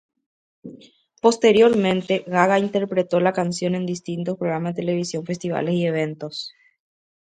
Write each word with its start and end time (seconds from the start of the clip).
Posteriormente, 1.21 2.23
Gaga 2.25 2.57
interpretó 2.57 3.19
la 3.19 3.33
canción 3.33 3.75
en 3.75 3.85
distintos 3.85 4.35
programas 4.35 4.73
de 4.75 4.81
televisión, 4.81 5.23
festivales 5.27 5.75
y 5.75 5.85
eventos. 5.85 6.53